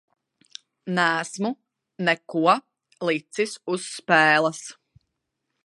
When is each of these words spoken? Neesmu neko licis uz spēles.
Neesmu 0.99 1.51
neko 2.07 2.41
licis 3.09 3.55
uz 3.77 3.87
spēles. 3.99 4.65